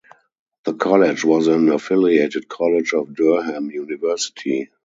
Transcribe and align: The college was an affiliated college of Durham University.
The 0.63 0.73
college 0.73 1.23
was 1.23 1.45
an 1.45 1.69
affiliated 1.69 2.47
college 2.47 2.91
of 2.93 3.13
Durham 3.13 3.69
University. 3.69 4.71